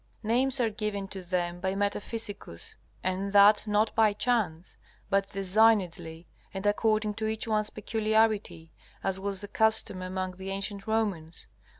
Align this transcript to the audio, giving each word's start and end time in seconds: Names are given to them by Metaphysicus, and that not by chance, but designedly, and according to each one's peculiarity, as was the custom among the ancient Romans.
Names 0.23 0.59
are 0.59 0.71
given 0.71 1.07
to 1.09 1.21
them 1.21 1.59
by 1.59 1.75
Metaphysicus, 1.75 2.75
and 3.03 3.31
that 3.33 3.67
not 3.67 3.93
by 3.93 4.13
chance, 4.13 4.75
but 5.11 5.29
designedly, 5.29 6.25
and 6.51 6.65
according 6.65 7.13
to 7.13 7.27
each 7.27 7.47
one's 7.47 7.69
peculiarity, 7.69 8.71
as 9.03 9.19
was 9.19 9.41
the 9.41 9.47
custom 9.47 10.01
among 10.01 10.37
the 10.37 10.49
ancient 10.49 10.87
Romans. 10.87 11.47